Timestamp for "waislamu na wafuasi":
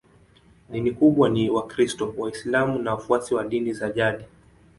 2.17-3.35